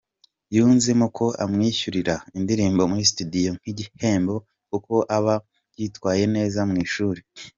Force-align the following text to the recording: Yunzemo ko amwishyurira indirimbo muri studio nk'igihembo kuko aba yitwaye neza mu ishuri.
Yunzemo 0.55 1.05
ko 1.17 1.25
amwishyurira 1.43 2.15
indirimbo 2.37 2.81
muri 2.91 3.03
studio 3.11 3.51
nk'igihembo 3.59 4.35
kuko 4.69 4.93
aba 5.17 5.35
yitwaye 5.77 6.23
neza 6.35 6.59
mu 6.69 6.75
ishuri. 6.85 7.21